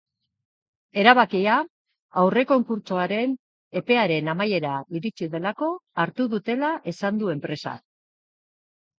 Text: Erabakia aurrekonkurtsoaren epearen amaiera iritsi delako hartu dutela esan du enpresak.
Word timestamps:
Erabakia 1.01 1.57
aurrekonkurtsoaren 2.21 3.35
epearen 3.81 4.31
amaiera 4.33 4.71
iritsi 4.99 5.27
delako 5.35 5.69
hartu 6.05 6.25
dutela 6.35 6.71
esan 6.93 7.21
du 7.21 7.29
enpresak. 7.35 7.85